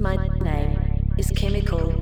[0.00, 1.99] My name is Chemical.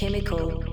[0.00, 0.69] Chemical